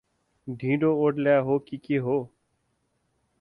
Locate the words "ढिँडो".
0.47-0.91